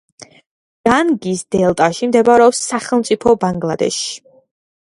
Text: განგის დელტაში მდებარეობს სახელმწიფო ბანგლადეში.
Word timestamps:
განგის 0.89 1.43
დელტაში 1.57 2.09
მდებარეობს 2.11 2.63
სახელმწიფო 2.73 3.37
ბანგლადეში. 3.47 4.21